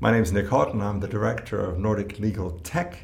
[0.00, 0.80] My name is Nick Houghton.
[0.80, 3.00] I'm the director of Nordic Legal Tech,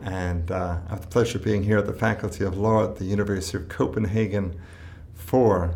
[0.00, 2.98] and uh, I have the pleasure of being here at the Faculty of Law at
[2.98, 4.56] the University of Copenhagen
[5.12, 5.74] for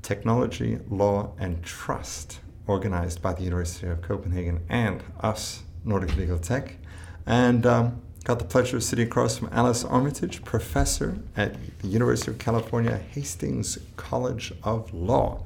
[0.00, 6.78] Technology, Law, and Trust, organized by the University of Copenhagen and us, Nordic Legal Tech.
[7.26, 12.30] And um, got the pleasure of sitting across from Alice Armitage, professor at the University
[12.30, 15.44] of California, Hastings College of Law.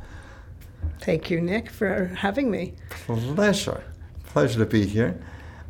[1.01, 2.75] Thank you, Nick, for having me.
[2.89, 3.85] Pleasure.
[4.25, 5.21] Pleasure to be here.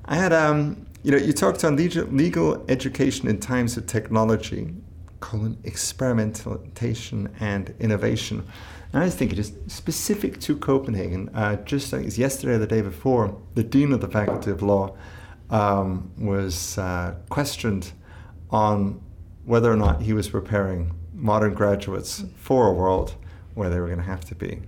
[0.04, 4.72] I had, um, you know, you talked on legal education in times of technology,
[5.20, 8.46] colon, experimentation and innovation.
[8.92, 12.66] And I was thinking, just specific to Copenhagen, uh, just I think yesterday or the
[12.66, 14.96] day before, the Dean of the Faculty of Law
[15.50, 17.92] um, was uh, questioned
[18.50, 19.00] on
[19.44, 23.14] whether or not he was preparing modern graduates for a world
[23.54, 24.62] where they were going to have to be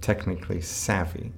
[0.00, 1.32] technically savvy.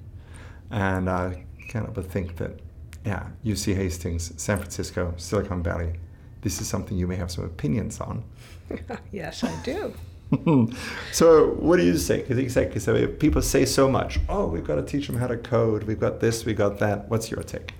[0.71, 2.59] And I cannot but think that,
[3.05, 5.95] yeah, UC Hastings, San Francisco, Silicon Valley,
[6.43, 8.24] this is something you may have some opinions on.
[9.13, 9.95] yes, I do.
[11.13, 12.21] so, what do you say?
[12.21, 12.80] Exactly.
[12.80, 14.18] So, people say so much.
[14.29, 15.85] Oh, we've got to teach them how to code.
[15.85, 16.45] We've got this.
[16.45, 17.09] We got that.
[17.09, 17.74] What's your take?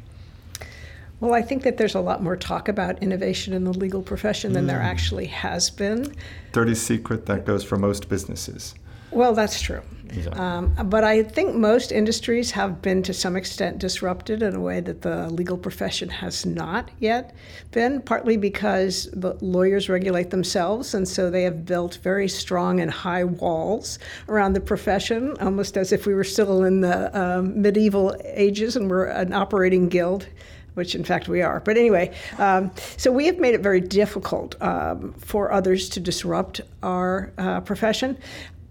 [1.19, 4.53] Well, I think that there's a lot more talk about innovation in the legal profession
[4.53, 4.69] than mm.
[4.69, 6.15] there actually has been.
[6.51, 8.75] Dirty secret that goes for most businesses.
[9.13, 9.83] Well, that's true.
[10.33, 14.81] Um, but I think most industries have been to some extent disrupted in a way
[14.81, 17.35] that the legal profession has not yet
[17.71, 22.91] been, partly because the lawyers regulate themselves, and so they have built very strong and
[22.91, 28.15] high walls around the profession, almost as if we were still in the um, medieval
[28.25, 30.27] ages and we're an operating guild
[30.75, 31.61] which in fact we are.
[31.61, 36.61] But anyway, um, so we have made it very difficult um, for others to disrupt
[36.83, 38.17] our uh, profession.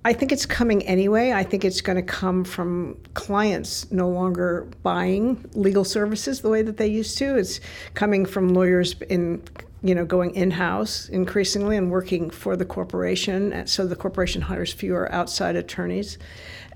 [0.03, 1.31] I think it's coming anyway.
[1.31, 6.63] I think it's going to come from clients no longer buying legal services the way
[6.63, 7.37] that they used to.
[7.37, 7.59] It's
[7.93, 9.43] coming from lawyers in
[9.83, 15.11] you know going in-house increasingly and working for the corporation so the corporation hires fewer
[15.11, 16.19] outside attorneys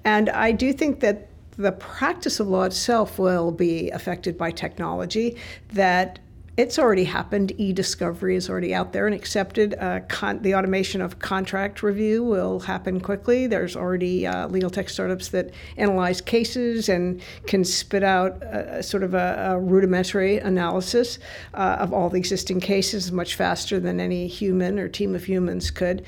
[0.04, 1.28] and i do think that
[1.58, 5.38] the practice of law itself will be affected by technology
[5.72, 6.18] that
[6.58, 7.52] it's already happened.
[7.58, 9.76] E-discovery is already out there and accepted.
[9.78, 13.46] Uh, con- the automation of contract review will happen quickly.
[13.46, 18.84] There's already uh, legal tech startups that analyze cases and can spit out a, a
[18.84, 21.20] sort of a, a, rudimentary analysis
[21.54, 25.72] uh, of all the existing cases much faster than any human or team of humans
[25.72, 26.06] could.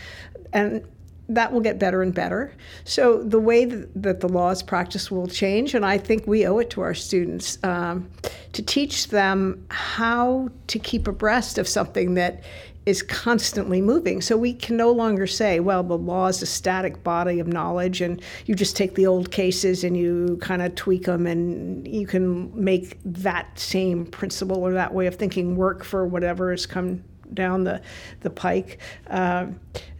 [0.54, 0.82] And
[1.30, 2.54] that will get better and better.
[2.86, 6.60] So the way that the law is practiced will change, and I think we owe
[6.60, 8.10] it to our students um,
[8.54, 12.44] to teach them how to keep abreast of something that
[12.86, 14.22] is constantly moving.
[14.22, 18.00] So we can no longer say, well, the law is a static body of knowledge,
[18.00, 22.08] and you just take the old cases and you kind of tweak them, and you
[22.08, 27.04] can make that same principle or that way of thinking work for whatever has come
[27.34, 27.82] down the
[28.22, 28.80] the pike.
[29.08, 29.48] Uh,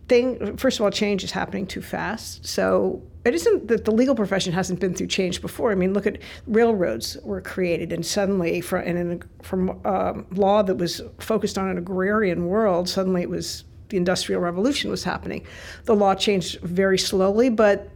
[0.08, 2.46] thing first of all change is happening too fast.
[2.46, 5.72] So it isn't that the legal profession hasn't been through change before.
[5.72, 10.76] I mean look at railroads were created and suddenly from, and from um, law that
[10.76, 15.46] was focused on an agrarian world suddenly it was the industrial revolution was happening.
[15.86, 17.90] The law changed very slowly but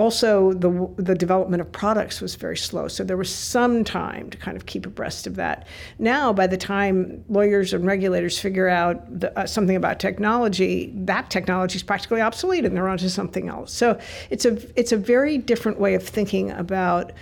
[0.00, 4.38] also the the development of products was very slow so there was some time to
[4.38, 5.66] kind of keep abreast of that.
[5.98, 11.30] Now by the time lawyers and regulators figure out the, uh, something about technology that
[11.30, 13.72] technology is practically obsolete and they're onto something else.
[13.72, 13.98] So
[14.30, 17.12] it's a it's a very different way of thinking about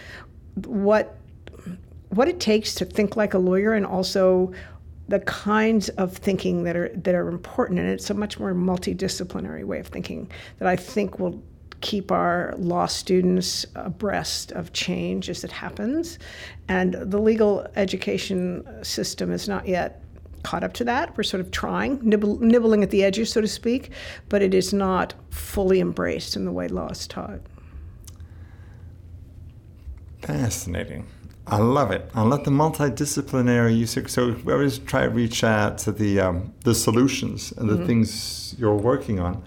[0.66, 1.16] what
[2.10, 4.52] what it takes to think like a lawyer and also
[5.08, 7.78] the kinds of thinking that are that are important.
[7.80, 11.42] And it's a much more multidisciplinary way of thinking that I think will
[11.80, 16.18] keep our law students abreast of change as it happens.
[16.68, 20.02] And the legal education system is not yet
[20.42, 21.16] caught up to that.
[21.16, 23.90] We're sort of trying, nibble, nibbling at the edges, so to speak,
[24.28, 27.40] but it is not fully embraced in the way law is taught.
[30.22, 31.06] Fascinating.
[31.46, 32.10] I love it.
[32.14, 33.96] I love the multidisciplinary use.
[34.12, 37.86] So we always try to reach out to the um, the solutions and the mm-hmm.
[37.86, 39.42] things you're working on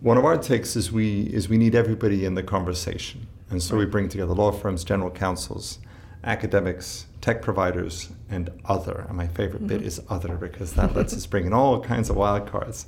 [0.00, 3.76] one of our takes is we is we need everybody in the conversation, and so
[3.76, 5.78] we bring together law firms, general counsels,
[6.24, 9.06] academics, tech providers, and other.
[9.08, 9.78] And my favorite mm-hmm.
[9.78, 12.86] bit is other because that lets us bring in all kinds of wild cards.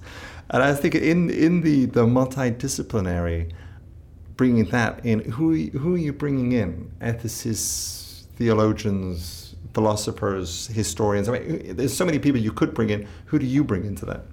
[0.50, 3.52] And I think in in the the multidisciplinary,
[4.36, 6.92] bringing that in, who who are you bringing in?
[7.00, 11.28] Ethicists, theologians, philosophers, historians.
[11.28, 13.08] I mean, there's so many people you could bring in.
[13.26, 14.24] Who do you bring into that?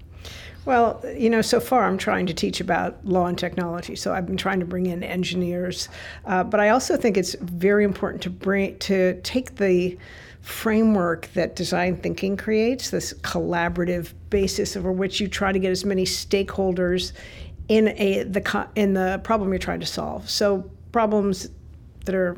[0.68, 3.96] Well, you know, so far I'm trying to teach about law and technology.
[3.96, 5.88] So I've been trying to bring in engineers,
[6.26, 9.96] uh, but I also think it's very important to bring to take the
[10.42, 15.86] framework that design thinking creates, this collaborative basis over which you try to get as
[15.86, 17.12] many stakeholders
[17.68, 20.28] in a the in the problem you're trying to solve.
[20.28, 21.48] So problems
[22.04, 22.36] that are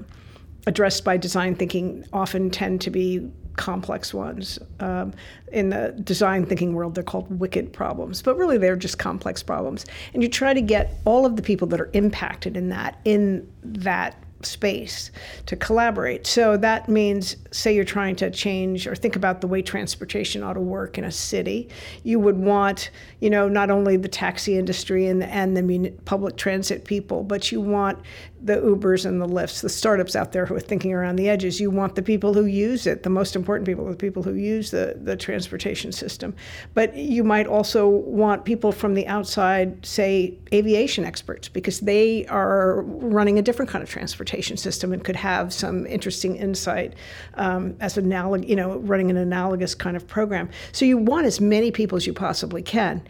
[0.68, 4.58] addressed by design thinking often tend to be complex ones.
[4.78, 5.12] Um,
[5.52, 9.84] in the design thinking world, they're called wicked problems, but really they're just complex problems.
[10.14, 13.50] And you try to get all of the people that are impacted in that in
[13.62, 15.10] that space
[15.46, 16.26] to collaborate.
[16.26, 20.54] So that means, say, you're trying to change or think about the way transportation ought
[20.54, 21.68] to work in a city.
[22.04, 26.36] You would want, you know, not only the taxi industry and the, and the public
[26.36, 27.98] transit people, but you want
[28.42, 31.60] the Ubers and the Lyfts, the startups out there who are thinking around the edges.
[31.60, 33.02] You want the people who use it.
[33.02, 36.34] The most important people the people who use the, the transportation system.
[36.74, 42.82] But you might also want people from the outside, say, aviation experts, because they are
[42.82, 46.94] running a different kind of transportation system and could have some interesting insight
[47.34, 50.48] um, as analog, you know, running an analogous kind of program.
[50.72, 53.02] So you want as many people as you possibly can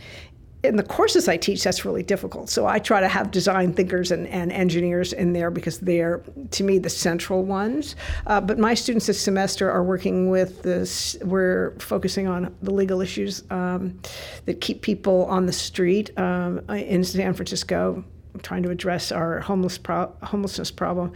[0.62, 2.50] in the courses I teach, that's really difficult.
[2.50, 6.64] So I try to have design thinkers and, and engineers in there because they're, to
[6.64, 7.96] me, the central ones.
[8.26, 13.00] Uh, but my students this semester are working with this, we're focusing on the legal
[13.00, 13.98] issues um,
[14.44, 18.04] that keep people on the street um, in San Francisco
[18.42, 21.12] trying to address our homeless pro- homelessness problem.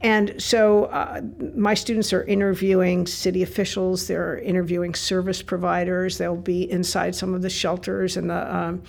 [0.00, 1.20] And so uh,
[1.54, 7.42] my students are interviewing city officials, they're interviewing service providers, they'll be inside some of
[7.42, 8.82] the shelters and the um,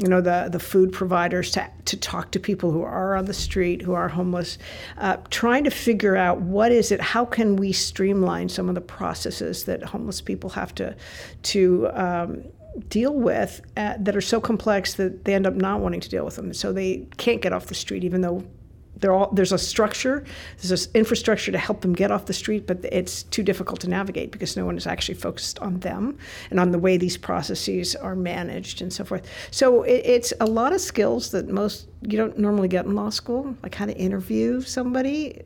[0.00, 3.34] you know the the food providers to to talk to people who are on the
[3.34, 4.56] street who are homeless,
[4.96, 8.80] uh, trying to figure out what is it, how can we streamline some of the
[8.80, 10.96] processes that homeless people have to
[11.42, 12.44] to um,
[12.88, 16.24] deal with uh, that are so complex that they end up not wanting to deal
[16.24, 16.52] with them.
[16.54, 18.44] So they can't get off the street, even though
[19.08, 20.24] all, there's a structure,
[20.58, 23.88] there's this infrastructure to help them get off the street, but it's too difficult to
[23.88, 26.18] navigate because no one is actually focused on them
[26.50, 29.26] and on the way these processes are managed and so forth.
[29.50, 33.10] So it, it's a lot of skills that most you don't normally get in law
[33.10, 35.42] school, like how to interview somebody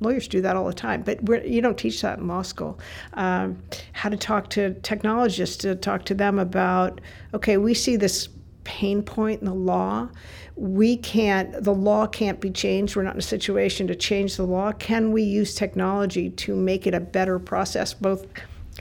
[0.00, 2.78] lawyers do that all the time, but you don't teach that in law school.
[3.14, 3.62] Um,
[3.92, 7.00] how to talk to technologists to talk to them about,
[7.34, 8.28] okay, we see this
[8.64, 10.08] pain point in the law.
[10.56, 12.96] We can't, the law can't be changed.
[12.96, 14.72] We're not in a situation to change the law.
[14.72, 18.26] Can we use technology to make it a better process, both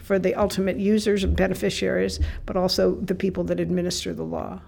[0.02, 4.60] for the ultimate users and beneficiaries, but also the people that administer the law?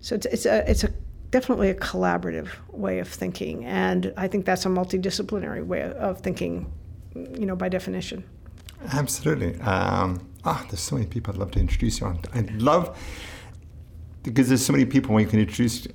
[0.00, 0.90] So it's, it's a, it's a
[1.30, 6.72] definitely a collaborative way of thinking, and I think that's a multidisciplinary way of thinking,
[7.14, 8.24] you know, by definition.
[8.92, 9.60] Absolutely.
[9.60, 12.20] Um, ah, there's so many people I'd love to introduce you on.
[12.34, 12.98] I'd love
[14.22, 15.86] because there's so many people you can introduce.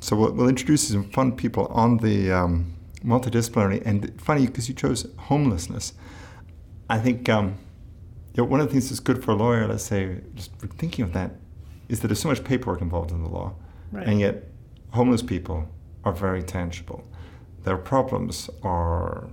[0.00, 4.74] So we'll, we'll introduce some fun people on the um, multidisciplinary and funny because you
[4.74, 5.94] chose homelessness.
[6.90, 7.58] I think um,
[8.34, 11.04] you know, one of the things that's good for a lawyer, let's say, just thinking
[11.04, 11.32] of that,
[11.88, 13.54] is that there's so much paperwork involved in the law,
[13.92, 14.06] right.
[14.06, 14.44] and yet
[14.90, 15.68] homeless people
[16.04, 17.04] are very tangible.
[17.64, 19.28] Their problems are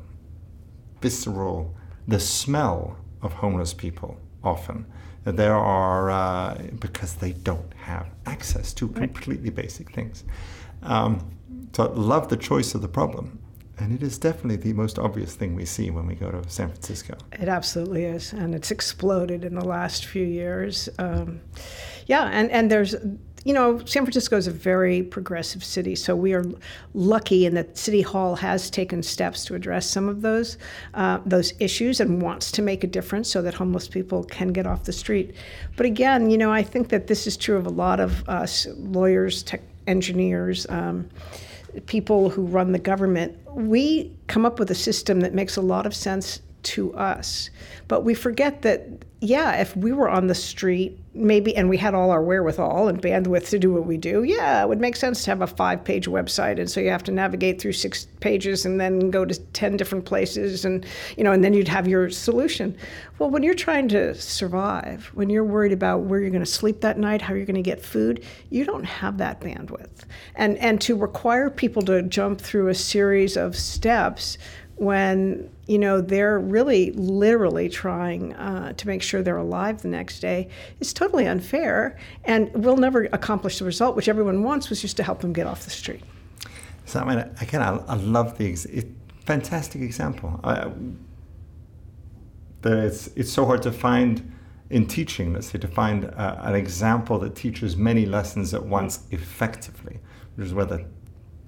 [1.02, 1.76] visceral.
[2.08, 4.86] The smell of homeless people often.
[5.24, 10.24] There are, uh, because they don't have access to completely basic things.
[10.82, 11.38] Um,
[11.74, 13.40] so I love the choice of the problem.
[13.84, 16.70] And it is definitely the most obvious thing we see when we go to San
[16.70, 17.18] Francisco.
[17.34, 18.32] It absolutely is.
[18.32, 20.88] And it's exploded in the last few years.
[21.00, 21.42] Um,
[22.06, 22.96] yeah, and, and there's
[23.44, 26.46] you know, San Francisco is a very progressive city, so we are
[26.94, 30.58] lucky in that City Hall has taken steps to address some of those
[30.94, 34.66] uh, those issues and wants to make a difference so that homeless people can get
[34.66, 35.36] off the street.
[35.76, 38.66] But again, you know, I think that this is true of a lot of us
[38.78, 40.66] lawyers, tech engineers.
[40.70, 41.10] Um,
[41.86, 45.86] people who run the government, we come up with a system that makes a lot
[45.86, 47.50] of sense to us.
[47.88, 48.88] But we forget that,
[49.24, 53.02] yeah, if we were on the street maybe and we had all our wherewithal and
[53.02, 55.84] bandwidth to do what we do yeah it would make sense to have a five
[55.84, 56.60] page website.
[56.60, 60.06] And so you have to navigate through six pages and then go to 10 different
[60.06, 62.76] places and you know and then you'd have your solution.
[63.18, 66.82] Well when you're trying to survive when you're worried about where you're going to sleep
[66.82, 70.04] that night how you're going to get food you don't have that bandwidth.
[70.36, 74.38] And and to require people to jump through a series of steps
[74.76, 80.20] when you know they're really literally trying uh, to make sure they're alive the next
[80.20, 80.48] day
[80.80, 85.04] is totally unfair and we'll never accomplish the result which everyone wants was just to
[85.04, 86.02] help them get off the street
[86.86, 88.88] so i mean again i, I love the it,
[89.26, 90.70] fantastic example I,
[92.66, 94.32] it's, it's so hard to find
[94.70, 99.06] in teaching, let's say, to find uh, an example that teaches many lessons at once
[99.12, 100.00] effectively,
[100.36, 100.86] which is where the,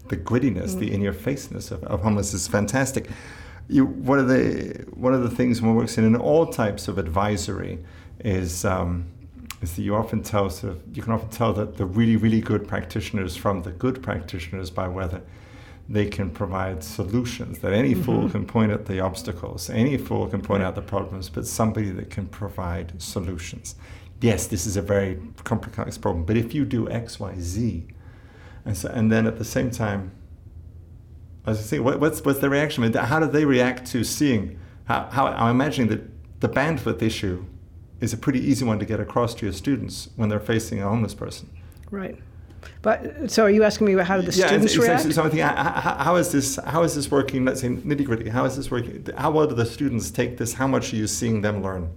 [0.09, 0.79] the grittiness, mm.
[0.79, 3.09] the in-your-faceness of, of homelessness is fantastic.
[3.67, 6.97] You, one of the one of the things one works in in all types of
[6.97, 7.79] advisory
[8.19, 9.05] is um,
[9.61, 12.41] is that you often tell sort of you can often tell that the really really
[12.41, 15.21] good practitioners from the good practitioners by whether
[15.87, 18.03] they can provide solutions that any mm-hmm.
[18.03, 21.91] fool can point at the obstacles any fool can point out the problems but somebody
[21.91, 23.75] that can provide solutions
[24.21, 27.85] yes this is a very complex problem but if you do x y z
[28.65, 30.11] and so and then at the same time
[31.45, 35.07] as I say what, what's what's the reaction how do they react to seeing how,
[35.11, 36.01] how I'm imagining that
[36.39, 37.45] the bandwidth issue
[38.01, 40.87] is a pretty easy one to get across to your students when they're facing a
[40.87, 41.49] homeless person.
[41.91, 42.17] Right.
[42.81, 45.03] But so are you asking me about how do the yeah, students react?
[45.03, 46.57] So, so I think, how, how is this?
[46.65, 47.45] How is this working?
[47.45, 48.29] Let's say nitty gritty.
[48.29, 49.07] How is this working?
[49.17, 50.53] How well do the students take this?
[50.53, 51.91] How much are you seeing them learn?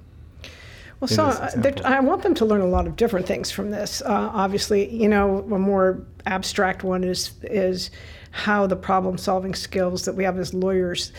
[1.01, 4.03] Well, so uh, I want them to learn a lot of different things from this.
[4.03, 7.91] Uh, obviously, you know, a more abstract one is is
[8.31, 11.13] how the problem solving skills that we have as lawyers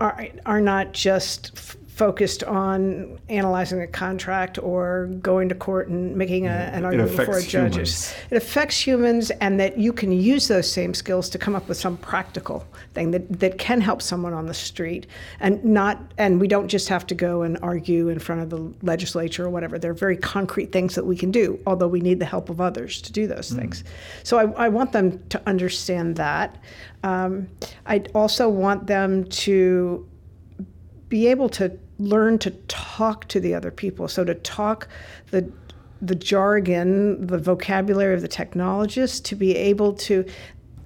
[0.00, 1.56] are are not just
[1.94, 7.40] focused on analyzing a contract or going to court and making a, an argument before
[7.42, 8.14] judges.
[8.30, 11.76] It affects humans, and that you can use those same skills to come up with
[11.76, 15.06] some practical thing that, that can help someone on the street,
[15.40, 18.72] and not and we don't just have to go and argue in front of the
[18.82, 19.78] legislature or whatever.
[19.78, 22.58] There are very concrete things that we can do, although we need the help of
[22.60, 23.58] others to do those mm.
[23.58, 23.84] things.
[24.22, 26.56] So I, I, want them to understand that.
[27.02, 27.48] Um,
[27.84, 30.08] I also want them to
[31.12, 34.08] be able to learn to talk to the other people.
[34.08, 34.88] So to talk
[35.30, 35.50] the
[36.00, 40.24] the jargon, the vocabulary of the technologists, to be able to.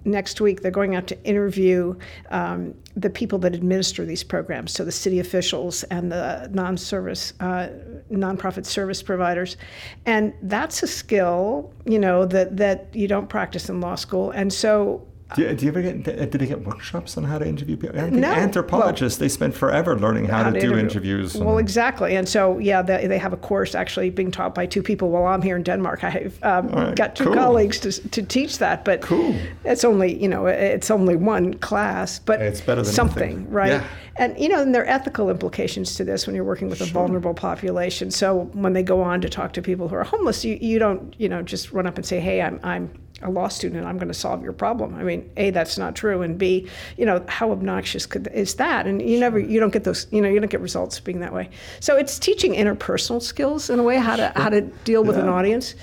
[0.05, 1.97] Next week, they're going out to interview
[2.31, 7.71] um, the people that administer these programs, so the city officials and the non-service, uh,
[8.13, 9.57] nonprofit service providers,
[10.05, 14.31] and that's a skill, you know, that that you don't practice in law school.
[14.31, 16.04] And so do you, do you, ever get?
[16.04, 18.00] Did they get workshops on how to interview people?
[18.11, 18.30] No.
[18.30, 21.35] Anthropologists well, they spend forever learning how, how to, to, do interviews.
[21.35, 24.85] Well, exactly, and so yeah, they, they have a course actually being taught by two
[24.85, 25.11] people.
[25.11, 27.35] While I'm here in Denmark, I've um, right, got two cool.
[27.35, 29.35] colleagues to, to teach that, but cool.
[29.64, 33.50] it's only you know it's only one class, but it's better than something, nothing.
[33.50, 33.73] right?
[33.73, 33.87] Yeah.
[34.18, 36.87] And you know, and there are ethical implications to this when you're working with a
[36.87, 38.12] vulnerable population.
[38.12, 41.14] So when they go on to talk to people who are homeless, you, you don't
[41.18, 42.90] you know just run up and say, hey, I'm I'm
[43.23, 44.95] a law student and I'm going to solve your problem.
[44.95, 46.23] I mean, A, that's not true.
[46.23, 46.69] And B,
[46.99, 48.87] you know, how obnoxious could, is that?
[48.87, 51.33] And you never, you don't get those, you know, you don't get results being that
[51.33, 51.49] way.
[51.81, 55.23] So it's teaching interpersonal skills in a way, how to, how to deal with yeah.
[55.23, 55.75] an audience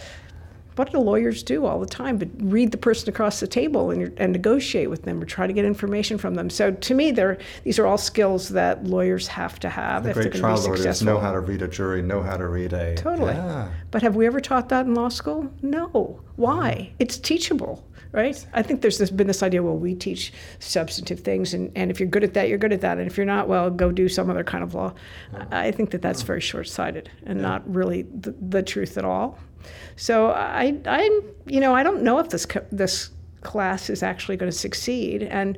[0.76, 4.14] what do lawyers do all the time but read the person across the table and,
[4.18, 7.12] and negotiate with them or try to get information from them so to me
[7.64, 10.68] these are all skills that lawyers have to have the if great they're trial be
[10.68, 13.70] lawyers know how to read a jury know how to read a totally yeah.
[13.92, 16.96] but have we ever taught that in law school no why mm-hmm.
[17.00, 18.46] it's teachable right?
[18.54, 22.00] I think there's this, been this idea, well, we teach substantive things, and, and if
[22.00, 23.00] you're good at that, you're good at that.
[23.00, 24.94] And if you're not, well, go do some other kind of law.
[25.34, 25.54] Mm-hmm.
[25.54, 26.28] I think that that's mm-hmm.
[26.28, 27.48] very short sighted and yeah.
[27.48, 29.40] not really the, the truth at all.
[29.96, 33.10] So I, I, you know, I don't know if this this
[33.42, 35.58] class is actually going to succeed, and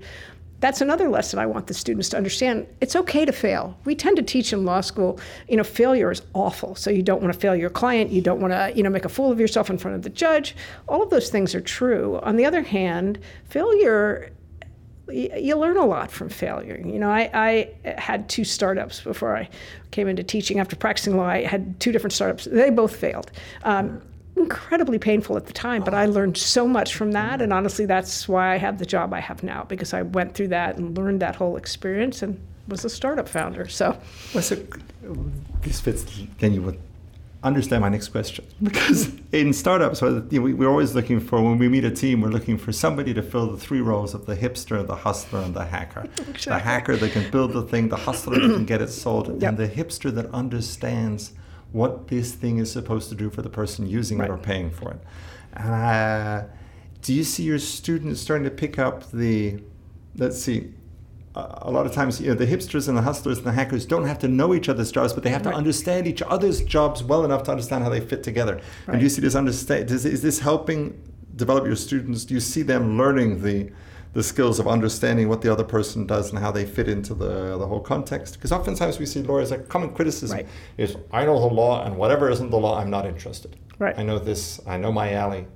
[0.61, 2.65] that's another lesson I want the students to understand.
[2.81, 3.77] It's okay to fail.
[3.85, 5.19] We tend to teach in law school,
[5.49, 6.75] you know, failure is awful.
[6.75, 8.09] So you don't want to fail your client.
[8.09, 10.09] You don't want to, you know, make a fool of yourself in front of the
[10.09, 10.55] judge.
[10.87, 12.19] All of those things are true.
[12.23, 14.31] On the other hand, failure
[15.11, 16.81] you learn a lot from failure.
[16.83, 19.49] You know, I, I, had two startups before I
[19.91, 20.59] came into teaching.
[20.59, 22.45] After practicing law, I had two different startups.
[22.45, 23.31] They both failed.
[23.63, 24.01] Um,
[24.35, 27.41] incredibly painful at the time, but I learned so much from that.
[27.41, 30.49] And honestly, that's why I have the job I have now because I went through
[30.49, 33.67] that and learned that whole experience and was a startup founder.
[33.67, 33.97] So,
[34.33, 34.57] well, so
[35.61, 36.05] this fits
[36.39, 36.77] then you
[37.45, 41.91] understand my next question because in startups we're always looking for when we meet a
[41.91, 45.41] team we're looking for somebody to fill the three roles of the hipster the hustler
[45.41, 46.07] and the hacker
[46.45, 49.49] the hacker that can build the thing the hustler that can get it sold yep.
[49.49, 51.33] and the hipster that understands
[51.75, 54.29] what this thing is supposed to do for the person using right.
[54.29, 55.61] it or paying for it.
[55.61, 56.43] Uh,
[57.01, 59.59] do you see your students starting to pick up the,
[60.15, 60.73] let's see,
[61.35, 64.05] a lot of times, you know, the hipsters and the hustlers and the hackers don't
[64.05, 67.25] have to know each other's jobs, but they have to understand each other's jobs well
[67.25, 68.55] enough to understand how they fit together.
[68.55, 68.93] Right.
[68.93, 69.89] And do you see this understand?
[69.89, 71.01] Does, is this helping
[71.35, 72.23] develop your students?
[72.23, 73.71] Do you see them learning the
[74.15, 77.57] the skills of understanding what the other person does and how they fit into the,
[77.57, 78.35] the whole context.
[78.35, 80.47] Because oftentimes we see lawyers, like common criticism right.
[80.77, 83.57] is, I know the law and whatever isn't the law, I'm not interested.
[83.77, 83.93] Right.
[83.99, 85.47] I know this, I know my alley,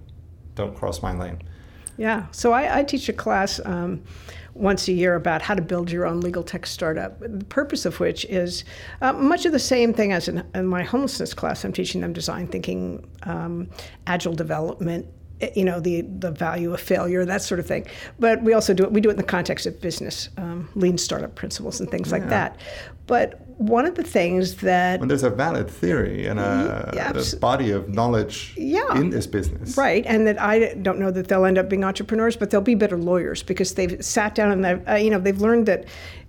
[0.55, 1.41] don't cross my lane.
[1.95, 2.25] Yeah.
[2.31, 4.03] So I, I teach a class um,
[4.53, 7.19] once a year about how to build your own legal tech startup.
[7.19, 8.63] The purpose of which is
[9.01, 11.63] uh, much of the same thing as in, in, my homelessness class.
[11.63, 13.69] I'm teaching them design thinking, um,
[14.07, 15.07] agile development,
[15.55, 17.87] you know the the value of failure that sort of thing
[18.19, 20.97] but we also do it we do it in the context of business um, lean
[20.97, 22.17] startup principles and things yeah.
[22.17, 22.59] like that
[23.07, 27.35] but one of the things that when there's a valid theory and a, yeah, a
[27.35, 31.43] body of knowledge yeah, in this business right and that i don't know that they'll
[31.43, 34.89] end up being entrepreneurs but they'll be better lawyers because they've sat down and they've
[34.89, 35.85] uh, you know they've learned that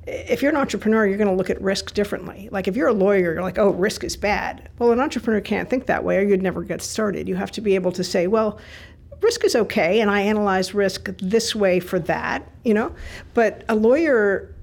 [0.07, 2.49] if you're an entrepreneur, you're going to look at risk differently.
[2.51, 4.69] Like if you're a lawyer, you're like, oh, risk is bad.
[4.79, 7.29] Well, an entrepreneur can't think that way, or you'd never get started.
[7.29, 8.59] You have to be able to say, well,
[9.21, 12.95] risk is okay, and I analyze risk this way for that, you know.
[13.35, 14.55] But a lawyer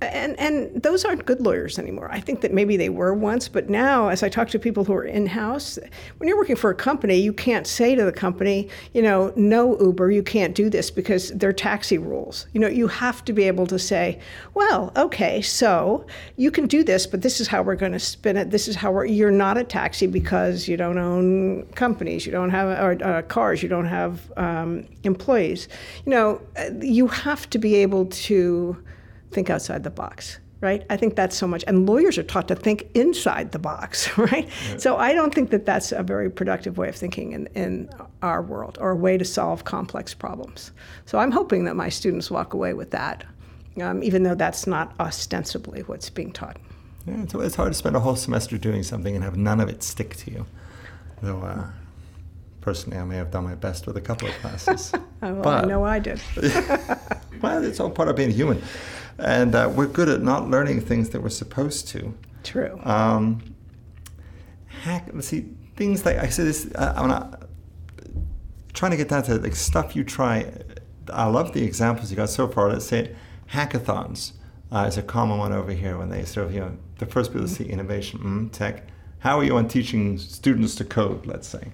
[0.00, 2.08] and and those aren't good lawyers anymore.
[2.12, 4.92] I think that maybe they were once, but now, as I talk to people who
[4.92, 5.78] are in house,
[6.18, 9.78] when you're working for a company, you can't say to the company, you know, no
[9.80, 12.46] Uber, you can't do this because they're taxi rules.
[12.52, 14.20] You know, you have to be able to say,
[14.54, 18.36] well, okay, so you can do this, but this is how we're going to spin
[18.36, 18.50] it.
[18.50, 19.06] This is how we're.
[19.06, 23.64] You're not a taxi because you don't own companies, you don't have or, uh, cars,
[23.64, 25.68] you don't have um, employees.
[26.06, 26.40] You know,
[26.80, 28.76] you have to be able to
[29.30, 30.84] think outside the box right?
[30.90, 31.64] I think that's so much.
[31.66, 34.48] And lawyers are taught to think inside the box, right?
[34.70, 34.76] Yeah.
[34.76, 37.90] So I don't think that that's a very productive way of thinking in, in
[38.22, 40.72] our world or a way to solve complex problems.
[41.06, 43.24] So I'm hoping that my students walk away with that,
[43.80, 46.56] um, even though that's not ostensibly what's being taught.
[47.06, 49.68] Yeah, it's, it's hard to spend a whole semester doing something and have none of
[49.68, 50.46] it stick to you.
[51.22, 51.66] Though, uh,
[52.60, 54.92] personally, I may have done my best with a couple of classes.
[55.22, 56.20] well, but, I know I did.
[57.40, 58.62] well, it's all part of being human
[59.18, 62.14] and uh, we're good at not learning things that we're supposed to.
[62.44, 62.80] True.
[62.84, 63.42] Um,
[64.66, 65.08] hack.
[65.12, 65.46] Let's see
[65.76, 66.46] things like I said.
[66.46, 66.70] This.
[66.74, 67.42] Uh, I'm not
[68.72, 70.52] trying to get down to like stuff you try.
[71.12, 72.70] I love the examples you got so far.
[72.70, 73.14] Let's say
[73.50, 74.32] hackathons
[74.70, 77.32] uh, is a common one over here when they sort of you know the first
[77.32, 78.88] people to see innovation, mm, tech.
[79.20, 81.26] How are you on teaching students to code?
[81.26, 81.72] Let's say.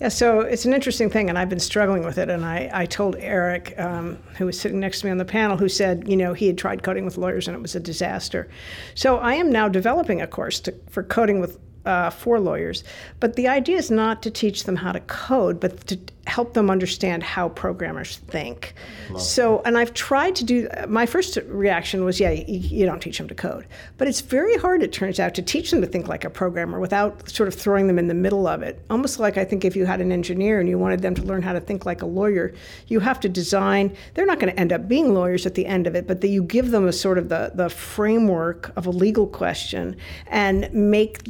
[0.00, 2.28] Yeah, so it's an interesting thing, and I've been struggling with it.
[2.28, 5.56] And I, I told Eric, um, who was sitting next to me on the panel,
[5.56, 8.48] who said, you know, he had tried coding with lawyers and it was a disaster.
[8.94, 12.84] So I am now developing a course to, for coding with uh, for lawyers.
[13.20, 16.70] But the idea is not to teach them how to code, but to help them
[16.70, 18.74] understand how programmers think.
[19.10, 20.68] Love so, and I've tried to do.
[20.88, 23.66] My first reaction was, yeah, you, you, don't teach them to code,
[23.98, 24.82] but it's very hard.
[24.82, 27.86] It turns out to teach them to think like a programmer without sort of throwing
[27.86, 28.82] them in the middle of it.
[28.88, 31.42] Almost like I think if you had an engineer and you wanted them to learn
[31.42, 32.54] how to think like a lawyer,
[32.86, 33.94] you have to design.
[34.14, 36.28] They're not going to end up being lawyers at the end of it, but that
[36.28, 39.96] you give them a sort of the the framework of a legal question
[40.28, 41.20] and make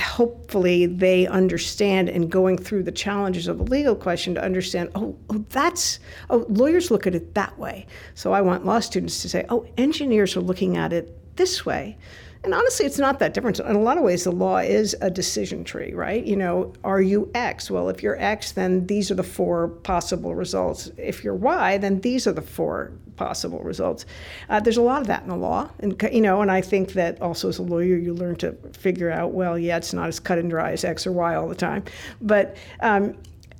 [0.00, 5.16] hopefully they understand and going through the challenges of a legal question to understand oh,
[5.30, 7.86] oh, that's oh lawyers look at it that way.
[8.14, 11.96] So i want law students to say oh engineers are looking at it this way
[12.42, 13.60] and honestly, it's not that different.
[13.60, 16.24] In a lot of ways, the law is a decision tree, right?
[16.24, 17.70] You know, are you X?
[17.70, 20.90] Well, if you're X, then these are the four possible results.
[20.96, 24.06] If you're Y, then these are the four possible results.
[24.48, 26.94] Uh, there's a lot of that in the law, and you know, and I think
[26.94, 29.32] that also as a lawyer, you learn to figure out.
[29.32, 31.84] Well, yeah, it's not as cut and dry as X or Y all the time,
[32.22, 33.18] but um,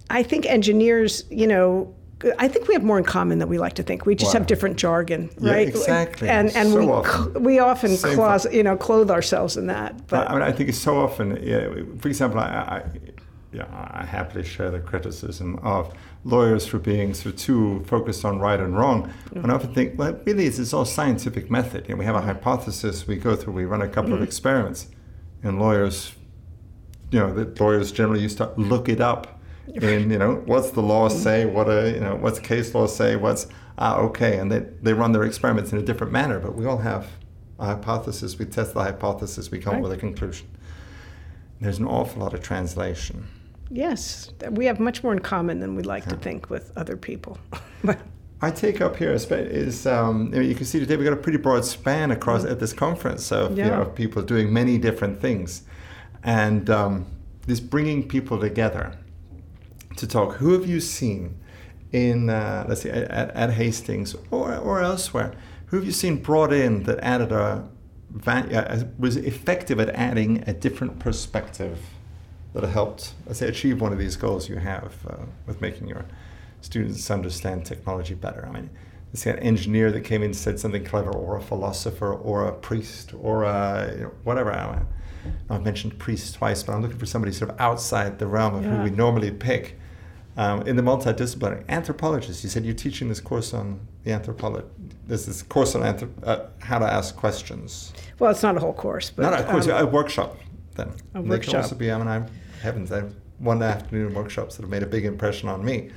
[0.09, 1.95] I think engineers, you know,
[2.39, 4.05] I think we have more in common than we like to think.
[4.05, 4.41] We just wow.
[4.41, 5.67] have different jargon, right?
[5.67, 6.29] Yeah, exactly.
[6.29, 7.43] And and so we often.
[7.43, 10.07] we often close, you know clothe ourselves in that.
[10.09, 11.39] But I, mean, I think it's so often.
[11.43, 12.83] Yeah, for example, I, I,
[13.53, 18.39] yeah, I happily share the criticism of lawyers for being sort of too focused on
[18.39, 19.05] right and wrong.
[19.05, 19.39] Mm-hmm.
[19.39, 21.89] And I often think, well, really, it's, it's all scientific method.
[21.89, 24.23] You know, we have a hypothesis we go through, we run a couple mm-hmm.
[24.23, 24.89] of experiments,
[25.43, 26.13] and lawyers,
[27.11, 29.40] you know, the lawyers generally used to look it up
[29.83, 31.47] and you know what's the law say?
[31.47, 33.17] What a you know what's case law say?
[33.17, 33.47] What's
[33.79, 34.39] ah okay.
[34.39, 37.09] And they, they run their experiments in a different manner but we all have
[37.59, 38.39] a hypothesis.
[38.39, 39.51] We test the hypothesis.
[39.51, 39.79] We come right.
[39.79, 40.49] up with a conclusion.
[41.61, 43.27] There's an awful lot of translation.
[43.71, 44.33] Yes.
[44.51, 46.11] We have much more in common than we like yeah.
[46.11, 47.39] to think with other people.
[48.43, 51.65] I take up here is um, you can see today we've got a pretty broad
[51.65, 52.51] span across mm.
[52.51, 53.65] at this conference so yeah.
[53.65, 55.63] you know people doing many different things.
[56.25, 57.07] And um,
[57.47, 58.97] this bringing people together
[60.01, 60.37] to talk.
[60.37, 61.37] Who have you seen
[61.93, 65.35] in, uh, let's say, at, at, Hastings or, or elsewhere?
[65.67, 67.69] Who have you seen brought in that added a
[68.27, 71.79] uh, was effective at adding a different perspective
[72.55, 76.05] that helped, let's say, achieve one of these goals you have uh, with making your
[76.61, 78.45] students understand technology better?
[78.45, 78.71] I mean,
[79.09, 82.47] let's say an engineer that came in and said something clever, or a philosopher, or
[82.47, 84.53] a priest, or a, you know, whatever.
[84.53, 84.83] I
[85.49, 88.65] I've mentioned priest twice, but I'm looking for somebody sort of outside the realm of
[88.65, 88.77] yeah.
[88.77, 89.79] who we normally pick
[90.41, 92.43] um, in the multidisciplinary anthropologist.
[92.43, 94.67] You said you're teaching this course on the anthropology.
[95.07, 97.93] There's this course on anthrop- uh, how to ask questions.
[98.19, 100.39] Well, it's not a whole course, but Not a course, um, a workshop.
[100.77, 101.55] Then a They can workshop.
[101.57, 101.93] also be.
[101.93, 102.27] I mean, I
[102.63, 105.91] heavens, I've one afternoon workshops that have made a big impression on me.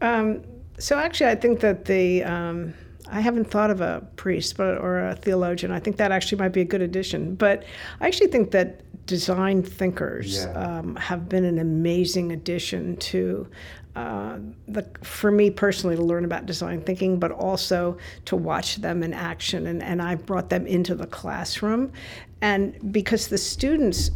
[0.00, 0.42] Um,
[0.78, 2.74] so actually, I think that the um,
[3.10, 5.72] I haven't thought of a priest but, or a theologian.
[5.72, 7.34] I think that actually might be a good addition.
[7.34, 7.64] But
[8.00, 10.78] I actually think that design thinkers Yeah.
[10.78, 13.48] um, have been an amazing addition to.
[13.94, 14.38] Uh,
[14.68, 19.12] the, for me personally, to learn about design thinking, but also to watch them in
[19.12, 19.66] action.
[19.66, 21.92] And, and I brought them into the classroom.
[22.40, 24.10] And because the students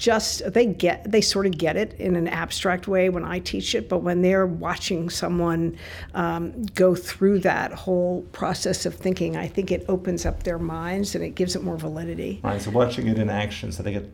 [0.00, 3.74] just they get they sort of get it in an abstract way when I teach
[3.74, 5.76] it, but when they're watching someone
[6.14, 11.14] um, go through that whole process of thinking, I think it opens up their minds
[11.14, 12.40] and it gives it more validity.
[12.42, 12.60] Right.
[12.62, 14.10] So watching it in action, so they get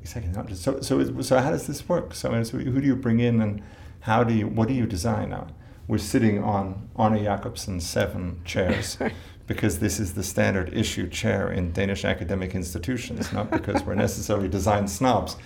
[0.00, 0.32] exactly.
[0.32, 2.12] Not just, so so is- so how does this work?
[2.12, 3.62] So, I mean, so who do you bring in, and
[4.00, 5.46] how do you what do you design now?
[5.86, 8.98] We're sitting on Arne Jacobsen's seven chairs.
[9.50, 14.46] Because this is the standard issue chair in Danish academic institutions, not because we're necessarily
[14.48, 15.36] design snobs,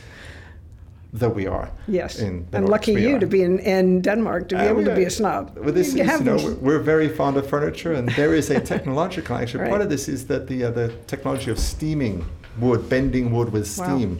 [1.15, 1.71] though we are.
[1.89, 3.21] Yes, in and lucky you are.
[3.21, 5.57] to be in, in Denmark to be Uh, able to be a snob.
[5.57, 8.51] Well, this You is, you know, we're, we're very fond of furniture, and there is
[8.51, 9.37] a technological.
[9.37, 9.71] Actually, Right.
[9.71, 12.25] part of this is that the uh, the technology of steaming
[12.61, 13.85] wood, bending wood with Wow.
[13.85, 14.11] steam,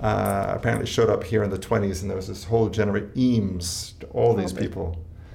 [0.00, 3.10] uh, apparently showed up here in the 20s, and there was this whole generation.
[3.16, 4.86] Eames, all these people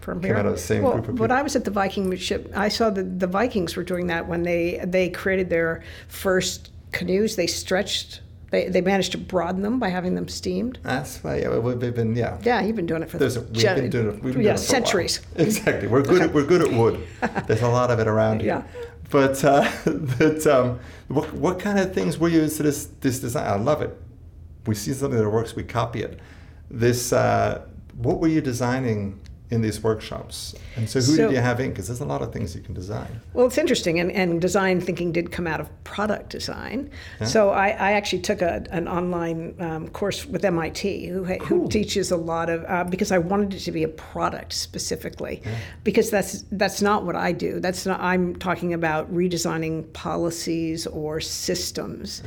[0.03, 0.37] from came here.
[0.37, 1.23] out of the same well, group of people.
[1.23, 1.31] when.
[1.31, 4.43] I was at the Viking ship, I saw that the Vikings were doing that when
[4.43, 7.35] they they created their first canoes.
[7.35, 8.21] They stretched.
[8.51, 10.77] They, they managed to broaden them by having them steamed.
[10.83, 12.37] That's why yeah, we've we've been yeah.
[12.43, 14.23] Yeah, you've been doing it for There's a, we've gen- been doing it.
[14.23, 15.21] We've been yeah, doing it for centuries.
[15.37, 15.87] Exactly.
[15.87, 16.21] We're good.
[16.21, 17.07] At, we're good at wood.
[17.47, 18.63] There's a lot of it around here.
[18.63, 18.85] Yeah.
[19.09, 19.69] But uh,
[20.19, 23.47] but um, what what kind of things were you into this this design?
[23.47, 23.97] I love it.
[24.67, 26.19] We see something that works, we copy it.
[26.69, 27.65] This uh,
[27.97, 29.19] what were you designing
[29.53, 30.55] in these workshops?
[30.75, 31.69] And so who So- did you have in?
[31.69, 33.21] Because there's a lot of things you can design.
[33.33, 36.89] Well, it's interesting, and, and design thinking did come out of product design.
[37.25, 41.67] So I, I actually took a, an online um, course with MIT, who, ha- who
[41.69, 45.41] teaches a lot of uh, because I wanted it to be a product specifically,
[45.83, 47.59] because that's that's not what I do.
[47.59, 52.23] That's not I'm talking about redesigning policies or systems,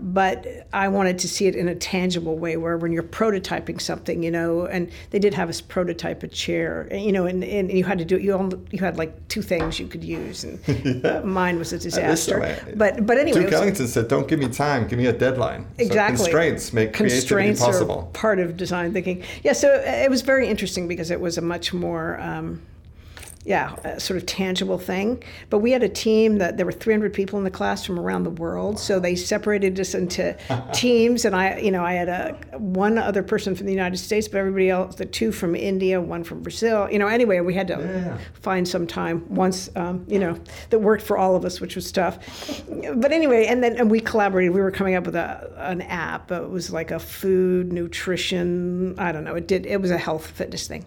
[0.00, 4.22] but I wanted to see it in a tangible way, where when you're prototyping something,
[4.22, 7.84] you know, and they did have us prototype a chair, you know, and, and you
[7.84, 8.22] had to do it.
[8.22, 11.78] You only, you had like two things you could use, and uh, mine was a
[11.78, 12.38] disaster.
[12.40, 15.62] Listen, But but anyway, Duke Ellington said, "Don't give me time, give me a deadline."
[15.78, 16.16] So Exactly.
[16.16, 18.00] constraints make constraints possible.
[18.08, 19.22] are part of design thinking.
[19.42, 22.60] Yeah, so uh, it was very interesting because it was a much more, um,
[23.50, 25.20] yeah, a sort of tangible thing.
[25.50, 28.22] But we had a team that there were 300 people in the class from around
[28.22, 30.36] the world, so they separated us into
[30.72, 31.24] teams.
[31.24, 34.38] And I, you know, I had a one other person from the United States, but
[34.38, 36.88] everybody else, the two from India, one from Brazil.
[36.92, 38.18] You know, anyway, we had to Yeah.
[38.40, 40.38] find some time once, um, you know,
[40.70, 42.20] that worked for all of us, which was tough.
[42.94, 44.54] But anyway, and then and we collaborated.
[44.54, 46.30] We were coming up with a, an app.
[46.30, 48.94] It was like a food nutrition.
[48.96, 49.34] I don't know.
[49.34, 49.66] It did.
[49.66, 50.84] It was a health fitness thing.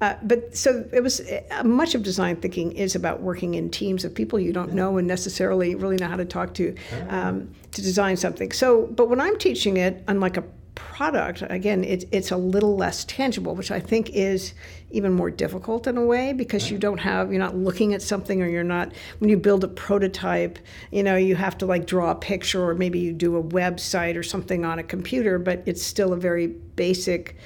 [0.00, 4.04] Uh, but so it was uh, much of design thinking is about working in teams
[4.04, 6.74] of people you don't know and necessarily really know how to talk to
[7.08, 8.52] um, to design something.
[8.52, 13.04] So, but when I'm teaching it, unlike a product, again, it, it's a little less
[13.04, 14.54] tangible, which I think is
[14.90, 18.42] even more difficult in a way because you don't have, you're not looking at something
[18.42, 20.58] or you're not, when you build a prototype,
[20.90, 24.16] you know, you have to like draw a picture or maybe you do a website
[24.16, 27.36] or something on a computer, but it's still a very basic,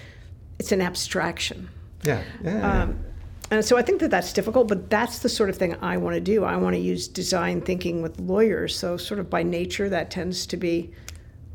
[0.58, 1.68] it's an abstraction.
[2.08, 2.82] Yeah, yeah.
[2.82, 2.98] Um,
[3.50, 6.14] and so I think that that's difficult, but that's the sort of thing I want
[6.14, 6.44] to do.
[6.44, 8.76] I want to use design thinking with lawyers.
[8.76, 10.90] So, sort of by nature, that tends to be,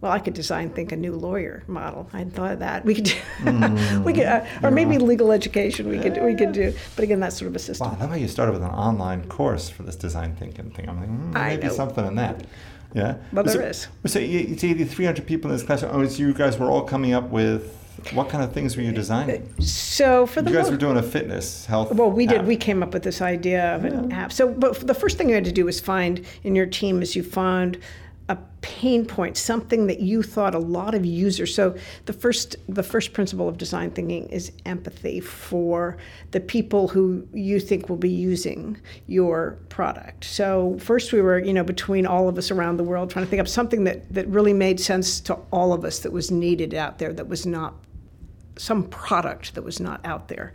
[0.01, 2.09] well, I could design think a new lawyer model.
[2.11, 2.83] I hadn't thought of that.
[2.83, 3.15] We could, do,
[4.03, 5.87] we could, uh, or maybe legal education.
[5.87, 6.73] We could, we could do.
[6.95, 7.87] But again, that's sort of a system.
[7.87, 10.89] Wow, I love how you started with an online course for this design thinking thing.
[10.89, 12.45] I'm like, mm, maybe something in that.
[12.95, 13.17] Yeah.
[13.31, 13.87] Well, there so, is.
[14.05, 15.83] So you, you see the 300 people in this class.
[15.83, 19.53] Oh, you guys were all coming up with what kind of things were you designing?
[19.61, 21.93] So for the You guys most- were doing a fitness health.
[21.93, 22.45] Well, we did.
[22.45, 24.31] We came up with this idea of an app.
[24.31, 27.15] So, but the first thing you had to do was find in your team is
[27.15, 27.77] you found
[28.29, 31.53] a pain point, something that you thought a lot of users.
[31.53, 35.97] So, the first the first principle of design thinking is empathy for
[36.31, 40.23] the people who you think will be using your product.
[40.23, 43.29] So, first we were, you know, between all of us around the world trying to
[43.29, 46.73] think of something that that really made sense to all of us that was needed
[46.73, 47.73] out there that was not
[48.57, 50.53] some product that was not out there.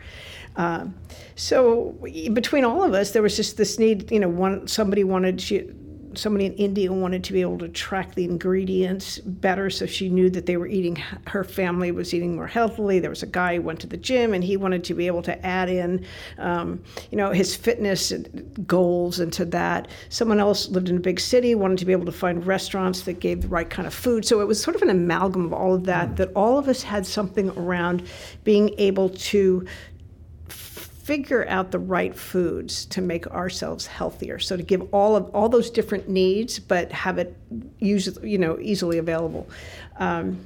[0.57, 0.95] Um,
[1.37, 1.97] so
[2.33, 4.11] between all of us, there was just this need.
[4.11, 5.71] You know, one somebody wanted she,
[6.19, 10.29] somebody in India wanted to be able to track the ingredients better so she knew
[10.31, 12.99] that they were eating, her family was eating more healthily.
[12.99, 15.23] There was a guy who went to the gym and he wanted to be able
[15.23, 16.05] to add in,
[16.39, 18.13] um, you know, his fitness
[18.67, 19.89] goals into that.
[20.09, 23.21] Someone else lived in a big city, wanted to be able to find restaurants that
[23.21, 24.25] gave the right kind of food.
[24.25, 26.17] So it was sort of an amalgam of all of that, mm.
[26.17, 28.03] that all of us had something around
[28.45, 29.67] being able to
[31.09, 34.39] figure out the right foods to make ourselves healthier.
[34.39, 37.35] So to give all of all those different needs, but have it
[37.79, 39.49] use you know easily available.
[39.97, 40.39] Um,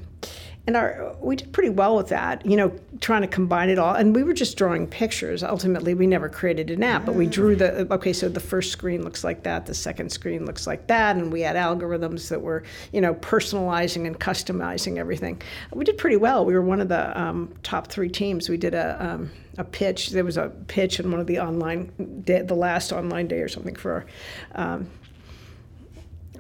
[0.67, 3.95] and our we did pretty well with that you know trying to combine it all.
[3.95, 5.43] And we were just drawing pictures.
[5.43, 9.03] Ultimately we never created an app but we drew the okay so the first screen
[9.03, 12.63] looks like that the second screen looks like that and we had algorithms that were
[12.93, 15.43] you know personalizing and customizing everything.
[15.73, 16.45] We did pretty well.
[16.45, 18.49] We were one of the um, top three teams.
[18.49, 20.11] We did a um, a pitch.
[20.11, 23.49] There was a pitch in one of the online day, the last online day or
[23.49, 24.07] something for
[24.55, 24.89] um,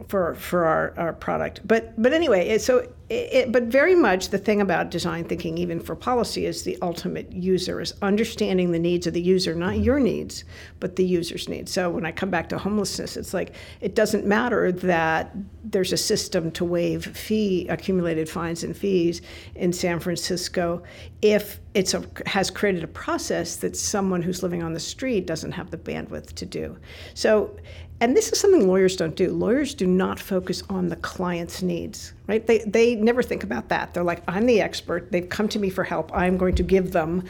[0.08, 1.60] for for our, our product.
[1.66, 5.78] But but anyway, so it, it, but very much the thing about design thinking, even
[5.78, 10.00] for policy, is the ultimate user is understanding the needs of the user, not your
[10.00, 10.44] needs,
[10.80, 11.70] but the user's needs.
[11.70, 15.30] So when I come back to homelessness, it's like it doesn't matter that
[15.62, 19.20] there's a system to waive fee accumulated fines and fees
[19.56, 20.82] in San Francisco
[21.20, 25.52] if it's a, has created a process that someone who's living on the street doesn't
[25.52, 26.78] have the bandwidth to do.
[27.12, 27.54] So
[28.02, 29.30] and this is something lawyers don't do.
[29.30, 32.46] Lawyers do not focus on the client's needs, right?
[32.46, 33.92] They, they never think about that.
[33.92, 35.12] They're like, I'm the expert.
[35.12, 36.10] They've come to me for help.
[36.16, 37.24] I'm going to give them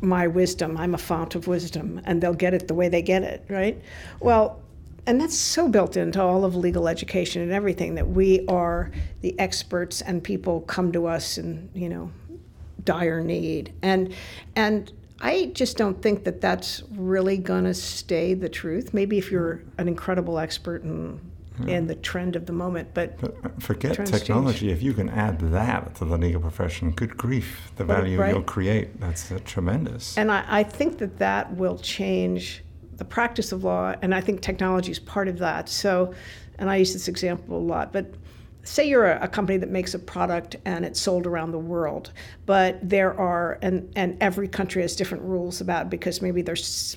[0.00, 0.76] my wisdom.
[0.76, 3.80] I'm a font of wisdom, and they'll get it the way they get it, right?
[4.18, 4.60] Well,
[5.06, 9.38] and that's so built into all of legal education and everything that we are the
[9.38, 12.10] experts and people come to us in, you know,
[12.82, 13.72] dire need.
[13.82, 14.12] And,
[14.56, 18.92] and I just don't think that that's really going to stay the truth.
[18.92, 21.20] Maybe if you're an incredible expert in,
[21.60, 21.76] yeah.
[21.76, 24.60] in the trend of the moment, but, but uh, forget technology.
[24.60, 24.72] Change.
[24.72, 28.32] If you can add that to the legal profession, good grief, the value right.
[28.32, 30.18] you'll create, that's uh, tremendous.
[30.18, 32.64] And I, I think that that will change
[32.96, 35.68] the practice of law, and I think technology is part of that.
[35.68, 36.14] So,
[36.58, 38.14] and I use this example a lot, but
[38.62, 42.12] say you're a, a, company that makes a product and it's sold around the world,
[42.46, 46.96] but there are and and every country has different rules about because maybe there's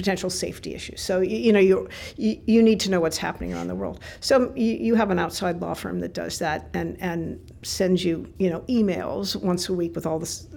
[0.00, 0.98] potential safety issues.
[1.02, 1.86] So you, know you,
[2.16, 4.00] you, need to know what's happening around the world.
[4.20, 8.02] So um, you, you have an outside law firm that does that and and sends
[8.02, 10.48] you you know emails once a week with all this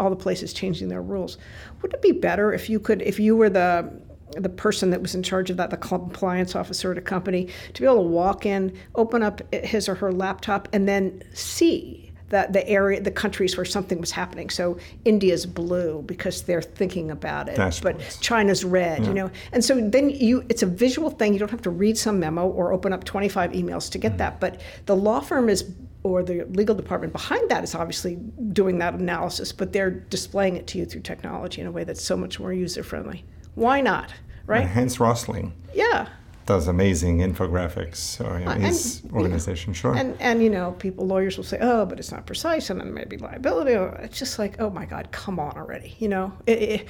[0.00, 1.38] all the places changing their rules.
[1.80, 3.88] Would it be better if you could if you were the
[4.32, 7.80] the person that was in charge of that, the compliance officer at a company, to
[7.80, 12.52] be able to walk in, open up his or her laptop, and then see that
[12.52, 14.50] the area, the countries where something was happening.
[14.50, 19.08] So India's blue because they're thinking about it, but China's red, yeah.
[19.08, 19.30] you know.
[19.52, 21.32] And so then you, it's a visual thing.
[21.32, 24.18] You don't have to read some memo or open up 25 emails to get mm-hmm.
[24.18, 24.40] that.
[24.40, 25.72] But the law firm is
[26.04, 28.16] or the legal department behind that is obviously
[28.52, 32.02] doing that analysis, but they're displaying it to you through technology in a way that's
[32.02, 33.24] so much more user friendly.
[33.56, 34.14] Why not?
[34.46, 34.64] Right?
[34.64, 35.52] Uh, Hans Rosling.
[35.74, 36.08] Yeah.
[36.48, 39.94] Does amazing infographics or you know, his and, organization, sure.
[39.94, 42.94] And and you know, people lawyers will say, oh, but it's not precise, and then
[42.94, 43.72] maybe liability.
[44.02, 45.94] It's just like, oh my God, come on already.
[45.98, 46.88] You know, it, it,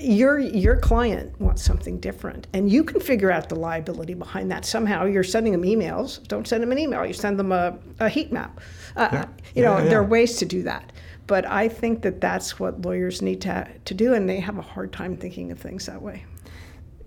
[0.00, 4.64] your your client wants something different, and you can figure out the liability behind that
[4.64, 5.04] somehow.
[5.04, 6.26] You're sending them emails.
[6.26, 7.06] Don't send them an email.
[7.06, 8.58] You send them a, a heat map.
[8.96, 9.26] Uh, yeah.
[9.54, 9.88] You know, yeah, yeah.
[9.88, 10.90] there are ways to do that.
[11.28, 14.62] But I think that that's what lawyers need to to do, and they have a
[14.62, 16.24] hard time thinking of things that way.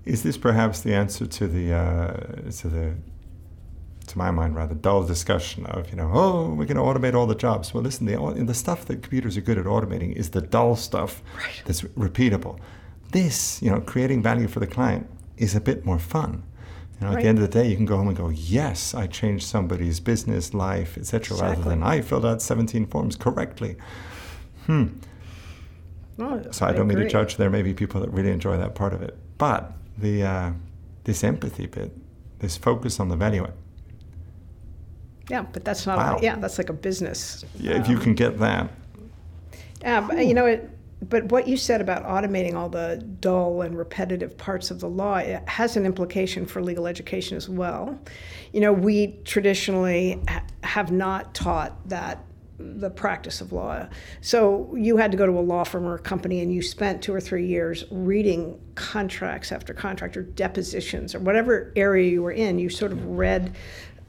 [0.06, 2.14] Is this perhaps the answer to the uh,
[2.52, 2.96] to the
[4.08, 7.26] to my mind rather dull discussion of you know oh we're going to automate all
[7.26, 7.74] the jobs?
[7.74, 11.22] Well, listen, the the stuff that computers are good at automating is the dull stuff
[11.38, 11.64] right.
[11.66, 12.60] that's repeatable.
[13.12, 16.44] This you know creating value for the client is a bit more fun.
[17.00, 17.18] You know, right.
[17.18, 19.46] at the end of the day, you can go home and go, "Yes, I changed
[19.46, 21.48] somebody's business, life, etc." Exactly.
[21.48, 23.78] Rather than I filled out 17 forms correctly.
[24.66, 24.88] Hmm.
[26.18, 26.96] So I, I don't agree.
[26.96, 27.38] mean to judge.
[27.38, 30.52] There may be people that really enjoy that part of it, but the uh,
[31.04, 31.92] this empathy bit,
[32.40, 33.48] this focus on the value.
[35.30, 35.98] Yeah, but that's not.
[35.98, 36.18] Wow.
[36.18, 37.46] A, yeah, that's like a business.
[37.58, 38.70] Yeah, um, if you can get that.
[39.82, 40.70] Yeah, but, you know it.
[41.10, 45.18] But what you said about automating all the dull and repetitive parts of the law
[45.18, 48.00] it has an implication for legal education as well.
[48.54, 52.24] You know, we traditionally ha- have not taught that
[52.64, 53.88] the practice of law.
[54.22, 57.02] So you had to go to a law firm or a company and you spent
[57.02, 62.32] two or three years reading contracts after contract or depositions or whatever area you were
[62.32, 62.60] in.
[62.60, 63.56] You sort of read.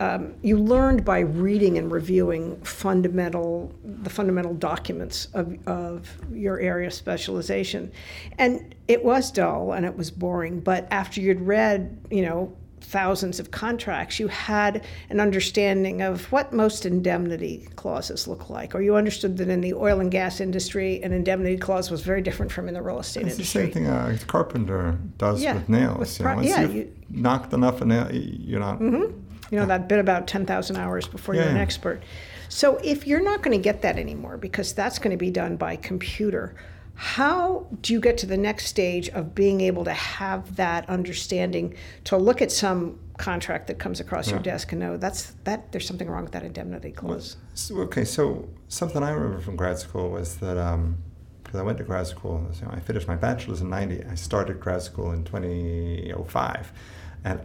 [0.00, 6.88] Um, you learned by reading and reviewing fundamental the fundamental documents of, of your area
[6.88, 7.92] of specialization
[8.36, 13.40] and it was dull and it was boring but after you'd read you know thousands
[13.40, 18.94] of contracts, you had an understanding of what most indemnity clauses look like, or you
[18.94, 22.68] understood that in the oil and gas industry, an indemnity clause was very different from
[22.68, 23.66] in the real estate It's industry.
[23.66, 25.98] the same thing a carpenter does Yeah, with nails.
[25.98, 28.78] with you know, once yeah, you've you- knocked enough a nail, you're not.
[28.80, 29.18] Mm-hmm.
[29.50, 32.02] You know, that bit about 10,000 hours before you're an expert.
[32.48, 35.56] So if you're not going to get that anymore, because that's going to be done
[35.56, 36.54] by computer,
[36.96, 41.74] how do you get to the next stage of being able to have that understanding
[42.04, 45.86] to look at some contract that comes across your desk and know that's that there's
[45.86, 47.36] something wrong with that indemnity clause?
[47.54, 50.54] So, okay, so something I remember from grad school was that
[51.42, 54.04] because I went to grad school, so I finished my bachelor's in '90.
[54.04, 56.72] I started grad school in 2005,
[57.24, 57.40] and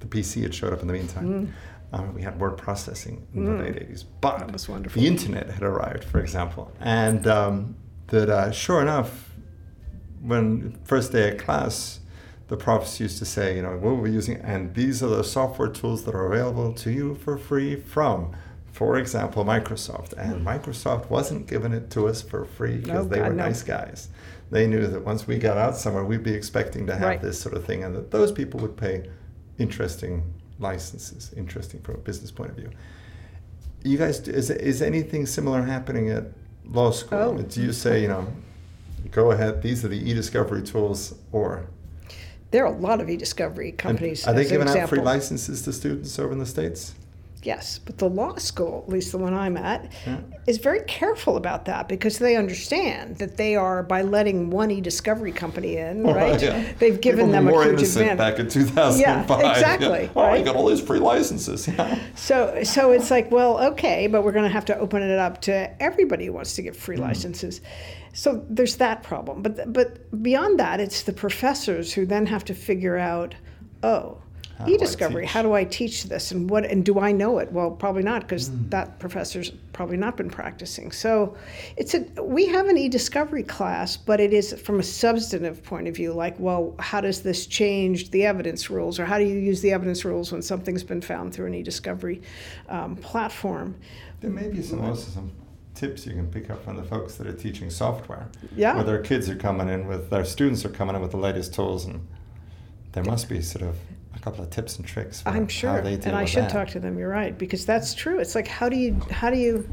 [0.00, 1.52] the PC had showed up in the meantime.
[1.94, 5.00] Um, we had word processing in the late 80s, but That was wonderful.
[5.02, 7.76] the internet had arrived, for example, and um,
[8.12, 9.30] that uh, sure enough,
[10.20, 12.00] when first day of class,
[12.48, 15.68] the profs used to say, you know, what we're using, and these are the software
[15.68, 18.32] tools that are available to you for free from,
[18.70, 20.12] for example, Microsoft.
[20.12, 23.44] And Microsoft wasn't giving it to us for free because Oh, they God, were no.
[23.46, 24.08] nice guys.
[24.50, 27.22] They knew that once we got out somewhere, we'd be expecting to have Right.
[27.22, 29.08] this sort of thing, and that those people would pay
[29.58, 30.22] interesting
[30.58, 32.70] licenses, interesting from a business point of view.
[33.82, 36.24] You guys, is, is anything similar happening at
[36.66, 37.36] law school?
[37.38, 37.42] Oh.
[37.42, 38.26] Do you say, you know,
[39.10, 41.66] go ahead, these are the e-discovery tools, or
[42.50, 44.26] There are a lot of e-discovery and companies.
[44.26, 46.94] are they giving out free licenses to students over in the states?
[47.44, 50.18] Yes, but the law school, at least the one I'm at, Yeah.
[50.46, 55.32] is very careful about that because they understand that they are by letting one e-discovery
[55.32, 56.40] company in, oh, right?
[56.40, 56.62] Yeah.
[56.78, 58.36] They've given People them were a huge innocent advantage.
[58.36, 59.40] back in 2005.
[59.40, 60.38] Yeah, exactly, Oh, right?
[60.38, 61.66] you got all these free licenses.
[61.66, 61.98] Yeah.
[62.14, 65.40] So, so it's like, well, okay, but we're going to have to open it up
[65.42, 67.00] to everybody who wants to get free mm.
[67.00, 67.60] licenses.
[68.12, 69.42] So there's that problem.
[69.42, 73.34] But but beyond that, it's the professors who then have to figure out,
[73.82, 74.18] oh,
[74.62, 75.26] How e-discovery.
[75.26, 76.64] How do I teach this, and what?
[76.64, 77.50] And do I know it?
[77.52, 78.68] Well, probably not, because Hmm.
[78.70, 80.92] that professor's probably not been practicing.
[80.92, 81.36] So,
[81.76, 85.96] it's a we have an e-discovery class, but it is from a substantive point of
[85.96, 86.12] view.
[86.12, 89.72] Like, well, how does this change the evidence rules, or how do you use the
[89.72, 92.22] evidence rules when something's been found through an e-discovery
[92.68, 93.74] um, platform?
[94.20, 95.32] There may be some also some
[95.74, 98.28] tips you can pick up from the folks that are teaching software.
[98.54, 98.74] Yeah.
[98.74, 101.54] Where their kids are coming in with their students are coming in with the latest
[101.54, 102.06] tools, and
[102.92, 103.76] there must be sort of
[104.22, 105.22] couple of tips and tricks.
[105.22, 106.50] For I'm sure, and I should that.
[106.50, 106.98] talk to them.
[106.98, 108.20] You're right, because that's true.
[108.20, 109.68] It's like, how do you how do you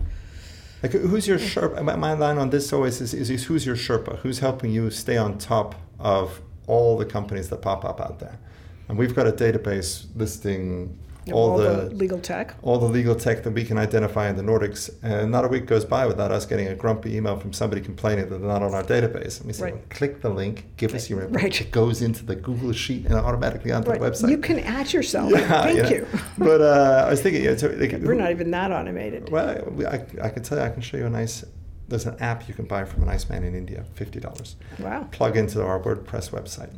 [0.83, 1.83] Like, who's your Sherpa?
[1.83, 4.17] My, my line on this always is, is, is who's your Sherpa?
[4.19, 8.39] Who's helping you stay on top of all the companies that pop up out there?
[8.87, 10.97] And we've got a database listing
[11.29, 12.55] you know, all, all the, the legal tech?
[12.61, 14.89] all the legal tech that we can identify in the Nordics.
[15.03, 18.29] And not a week goes by without us getting a grumpy email from somebody complaining
[18.29, 19.37] that they're not on our database.
[19.39, 19.73] And we say, Right.
[19.75, 21.35] well, click the link, give us your info.
[21.39, 21.61] Right.
[21.61, 23.99] It goes into the Google sheet and automatically onto Right.
[24.01, 24.29] the website.
[24.29, 25.31] You can add yourself.
[25.31, 25.89] Yeah, Thank yeah.
[25.89, 26.07] you.
[26.37, 29.29] But uh, I was thinking, yeah, so, like, We're not even that automated.
[29.29, 31.43] well, we- I, I can tell you, I can show you a nice.
[31.87, 34.55] There's an app you can buy from a nice man in India, fifty dollars.
[34.77, 35.07] Wow.
[35.11, 36.69] Plug into our WordPress website,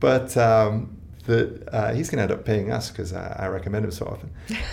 [0.00, 0.96] but um,
[1.26, 4.06] the uh, he's going to end up paying us because I, I recommend him so
[4.06, 4.30] often.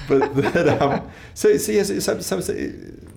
[0.07, 2.39] But that, um, so so yes, some, some,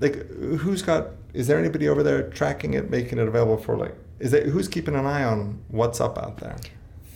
[0.01, 1.09] like who's got?
[1.35, 3.95] Is there anybody over there tracking it, making it available for like?
[4.19, 6.57] Is there who's keeping an eye on what's up out there?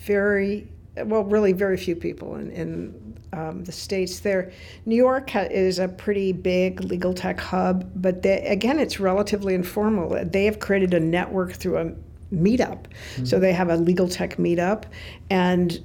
[0.05, 4.53] Very, well, really very few people in, in um, the States there.
[4.87, 9.55] New York ha- is a pretty big legal tech hub, but they, again, it's relatively
[9.55, 10.23] informal.
[10.25, 11.93] They have created a network through a
[12.33, 12.87] meetup.
[13.25, 14.85] So they have a legal tech meetup,
[15.31, 15.81] and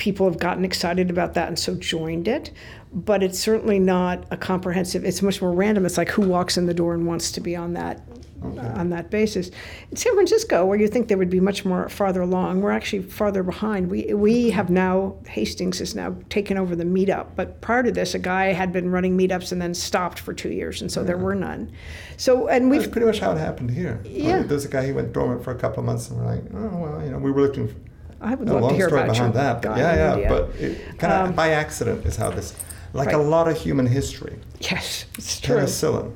[0.00, 2.50] people have gotten excited about that and so joined it.
[2.92, 5.04] But it's certainly not a comprehensive.
[5.04, 5.86] It's much more random.
[5.86, 8.02] It's like who walks in the door and wants to be on that
[8.42, 9.50] on that basis.
[9.90, 13.02] In San Francisco, where you think they would be much more farther along, we're actually
[13.02, 13.90] farther behind.
[13.90, 18.14] We we have now Hastings has now taken over the meetup, but prior to this,
[18.14, 21.18] a guy had been running meetups and then stopped for two years, and so there
[21.18, 21.70] were none.
[22.16, 24.00] So and we've pretty much how it happened here.
[24.04, 24.42] Yeah.
[24.42, 26.78] There's a guy he went dormant for a couple of months, and we're like, oh
[26.78, 27.68] well, you know, we were looking.
[27.68, 27.74] For,
[28.20, 29.62] I would a love long to hear story about behind your that.
[29.62, 30.28] But yeah, yeah.
[30.28, 30.52] But
[30.98, 32.54] kind of Um, by accident is how this,
[32.92, 35.56] like a lot of human history, yes, it's true.
[35.56, 36.12] penicillin.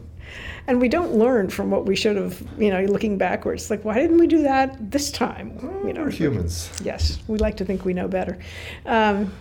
[0.66, 2.42] And we don't learn from what we should have.
[2.58, 5.58] You know, looking backwards, like why didn't we do that this time?
[5.86, 6.70] You know, We're humans.
[6.82, 8.38] Yes, we like to think we know better.
[8.86, 9.32] Um,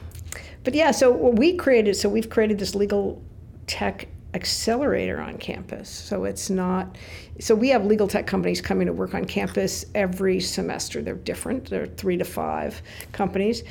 [0.64, 3.22] but yeah, so what we created, so we've created this legal
[3.68, 5.90] tech accelerator on campus.
[5.90, 6.98] So it's not,
[7.40, 11.02] so we have legal tech companies coming to work on campus every semester.
[11.02, 12.82] They're different, they're three to five
[13.12, 13.64] companies,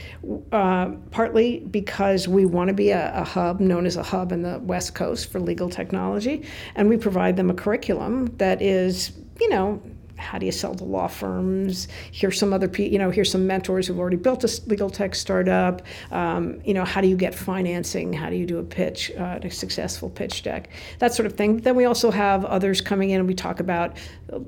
[0.53, 4.43] uh, partly because we want to be a, a hub, known as a hub in
[4.43, 6.47] the West Coast for legal technology,
[6.77, 9.83] and we provide them a curriculum that is, you know,
[10.23, 11.89] how do you sell to law firms?
[12.13, 15.83] Here's some other, you know, here's some mentors who've already built a legal tech startup.
[16.11, 18.13] Um, you know, how do you get financing?
[18.13, 20.71] How do you do a pitch, uh, a successful pitch deck?
[21.01, 21.59] That sort of thing.
[21.59, 23.97] Then we also have others coming in and we talk about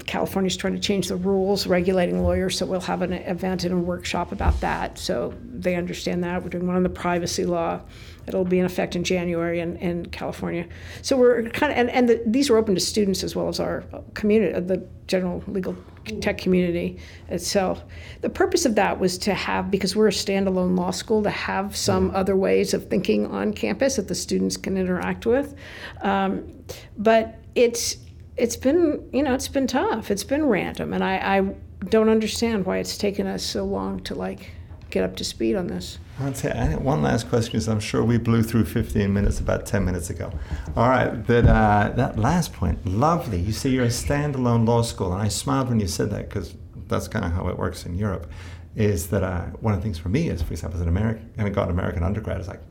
[0.07, 3.77] California's trying to change the rules regulating lawyers, so we'll have an event and a
[3.77, 6.43] workshop about that so they understand that.
[6.43, 7.81] We're doing one on the privacy law.
[8.27, 10.67] It'll be in effect in January in, in California.
[11.03, 13.61] So we're kind of, and, and the, these are open to students as well as
[13.61, 15.77] our community, the general legal
[16.21, 16.99] tech community
[17.29, 17.83] itself.
[18.21, 21.77] The purpose of that was to have, because we're a standalone law school, to have
[21.77, 22.15] some mm.
[22.15, 25.55] other ways of thinking on campus that the students can interact with.
[26.03, 26.53] Um,
[26.99, 27.97] but it's,
[28.37, 30.11] it's been, you know, it's been tough.
[30.11, 30.93] It's been random.
[30.93, 31.55] And I, I
[31.89, 34.51] don't understand why it's taken us so long to like
[34.95, 35.99] get up to speed on this.
[36.81, 40.33] One last question because I'm sure we blew through 15 minutes about 10 minutes ago.
[40.77, 43.41] All right, that uh, that last point, lovely.
[43.41, 46.55] You say you're a standalone law school, and I smiled when you said that because
[46.87, 48.31] that's kind of how it works in Europe.
[48.77, 51.31] Is that uh, one of the things for me is, for example, as an American,
[51.37, 52.63] having got an American undergrad, is like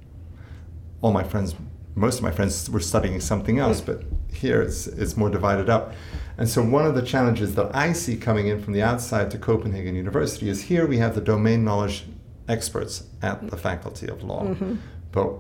[1.01, 1.55] all my friends,
[1.95, 4.03] most of my friends were studying something else, but
[4.33, 5.93] here it's it's more divided up.
[6.37, 9.37] And so one of the challenges that I see coming in from the outside to
[9.37, 12.05] Copenhagen University is here we have the domain knowledge
[12.47, 14.75] experts at the Faculty of Law, mm-hmm.
[15.11, 15.33] but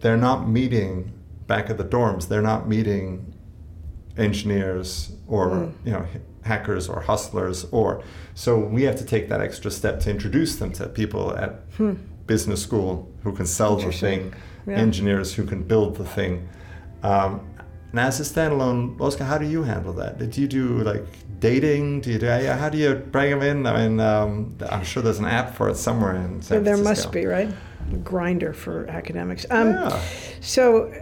[0.00, 1.12] they're not meeting
[1.46, 2.28] back at the dorms.
[2.28, 3.34] They're not meeting
[4.16, 5.72] engineers or mm.
[5.84, 6.06] you know
[6.42, 8.02] hackers or hustlers or
[8.34, 11.94] so we have to take that extra step to introduce them to people at hmm.
[12.26, 14.34] business school who can sell the thing
[14.66, 14.74] yeah.
[14.74, 16.48] engineers who can build the thing
[17.02, 17.46] um,
[17.90, 21.06] and as a standalone Oscar, how do you handle that did you do like
[21.40, 22.02] dating?
[22.02, 23.66] Do you do, how do you bring them in?
[23.66, 27.10] I mean, um, I'm sure there's an app for it somewhere in San There must
[27.10, 27.48] be, right?
[28.04, 29.46] Grindr for academics.
[29.50, 30.02] Um, yeah.
[30.40, 30.92] So,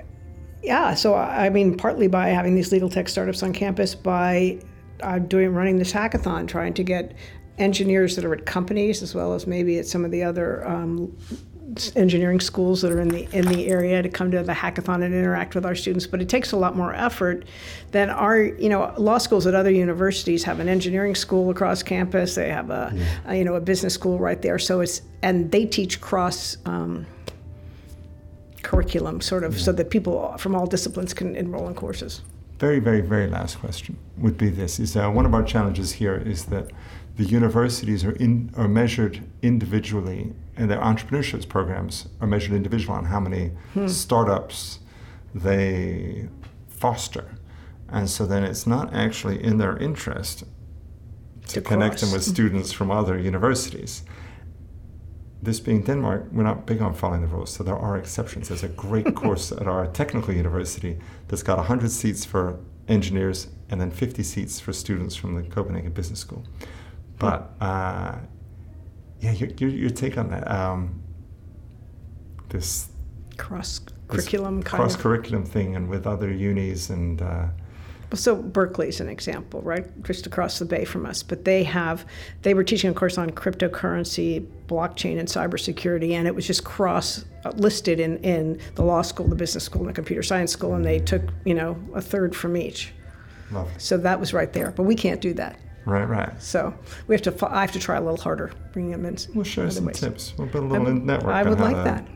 [0.63, 0.95] yeah.
[0.95, 4.61] So I mean, partly by having these legal tech startups on campus, by
[5.03, 7.15] uh, doing running this hackathon, trying to get
[7.59, 11.15] engineers that are at companies as well as maybe at some of the other um,
[11.97, 15.15] engineering schools that are in the in the area to come to the hackathon and
[15.15, 16.07] interact with our students.
[16.07, 17.45] But it takes a lot more effort
[17.91, 22.35] than our you know law schools at other universities have an engineering school across campus.
[22.35, 23.05] They have a, yeah.
[23.27, 24.59] a you know a business school right there.
[24.59, 26.57] So it's and they teach cross.
[26.65, 27.07] Um,
[28.63, 29.63] curriculum sort of yeah.
[29.63, 32.23] so that people from all disciplines can enroll in courses
[32.59, 36.17] very very very last question would be this is uh, one of our challenges here
[36.17, 36.69] is that
[37.19, 43.05] the universities are, in, are measured individually, and their entrepreneurship programs are measured individually on
[43.07, 43.87] how many hmm.
[43.87, 44.81] startups
[45.35, 46.29] they
[46.69, 47.37] foster.
[47.89, 50.45] And so then it's not actually in their interest
[51.47, 54.03] to, to connect them with students from other universities.
[55.41, 58.49] This being Denmark, we're not big on following the rules, so there are exceptions.
[58.49, 60.99] There's a great course at our technical university
[61.29, 65.93] that's got 100 seats for engineers and then 50 seats for students from the Copenhagen
[65.93, 66.45] Business School.
[67.19, 68.17] But uh,
[69.21, 71.03] yeah, your, your, your, take on that, um,
[72.49, 72.89] this
[73.37, 77.23] cross curriculum cross curriculum thing, and with other unis and.
[77.23, 77.47] Uh,
[78.15, 79.85] so Berkeley's an example, right?
[80.03, 82.07] Just across the bay from us, but they have
[82.43, 87.25] they were teaching a course on cryptocurrency, blockchain, and cybersecurity, and it was just cross
[87.45, 90.75] uh, listed in in the law school, the business school, and the computer science school,
[90.75, 92.93] and they took you know a third from each.
[93.51, 93.73] Lovely.
[93.79, 95.59] So that was right there, but we can't do that.
[95.89, 96.43] Right, right.
[96.43, 96.75] So
[97.07, 97.49] we have to.
[97.51, 99.17] I have to try a little harder bringing them in.
[99.35, 99.99] We'll share some ways.
[99.99, 100.35] tips.
[100.37, 101.33] We'll build a little would, network.
[101.33, 102.07] I would like that.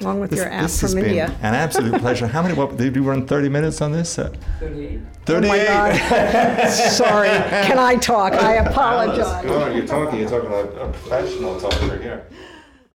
[0.00, 1.34] Along with this, your app from India.
[1.42, 2.28] an absolute pleasure.
[2.28, 2.54] How many?
[2.54, 3.26] What did you run?
[3.26, 4.16] Thirty minutes on this?
[4.16, 5.00] Uh, Thirty-eight.
[5.24, 5.66] Thirty-eight.
[5.68, 7.28] Oh Sorry.
[7.28, 8.34] Can I talk?
[8.34, 9.44] I apologize.
[9.44, 10.20] No, you're talking.
[10.20, 12.26] You're talking like a professional talker here.